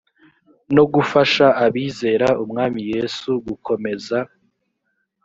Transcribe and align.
no 0.75 0.83
gufasha 0.93 1.45
abizera 1.65 2.27
umwami 2.43 2.79
yesu 2.93 3.29
gukomeza 3.47 4.17